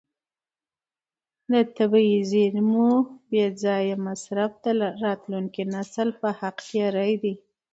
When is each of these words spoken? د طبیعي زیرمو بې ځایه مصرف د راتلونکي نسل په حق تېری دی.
د 1.51 1.53
طبیعي 1.77 2.19
زیرمو 2.31 2.91
بې 3.29 3.45
ځایه 3.63 3.95
مصرف 4.07 4.51
د 4.63 4.65
راتلونکي 5.05 5.63
نسل 5.73 6.09
په 6.21 6.29
حق 6.39 6.57
تېری 6.69 7.13
دی. 7.23 7.33